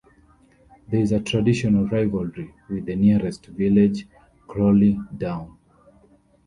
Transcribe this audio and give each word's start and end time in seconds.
There 0.89 0.99
is 0.99 1.11
a 1.11 1.19
traditional 1.19 1.85
rivalry 1.87 2.55
with 2.67 2.87
the 2.87 2.95
nearest 2.95 3.45
village 3.45 4.07
Crawley 4.47 4.99
Down. 5.15 5.59